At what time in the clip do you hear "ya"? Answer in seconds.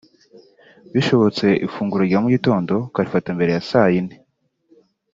3.55-3.61